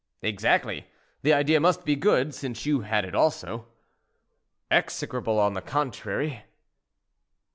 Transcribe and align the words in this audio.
"Exactly; 0.23 0.87
the 1.21 1.31
idea 1.31 1.59
must 1.59 1.85
be 1.85 1.95
good, 1.95 2.33
since 2.33 2.65
you 2.65 2.81
had 2.81 3.05
it 3.05 3.13
also." 3.13 3.67
"Execrable, 4.71 5.39
on 5.39 5.53
the 5.53 5.61
contrary." 5.61 6.43